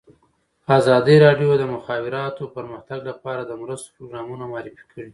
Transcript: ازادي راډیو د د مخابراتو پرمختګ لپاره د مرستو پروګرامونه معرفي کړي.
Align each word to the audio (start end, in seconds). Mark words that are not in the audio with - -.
ازادي 0.77 1.15
راډیو 1.25 1.49
د 1.57 1.59
د 1.61 1.63
مخابراتو 1.75 2.43
پرمختګ 2.55 2.99
لپاره 3.09 3.41
د 3.45 3.51
مرستو 3.61 3.91
پروګرامونه 3.95 4.43
معرفي 4.51 4.85
کړي. 4.91 5.07